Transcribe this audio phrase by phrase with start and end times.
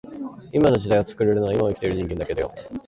[0.51, 2.51] 今の時代を作れるのは今を生きている人間だけだよ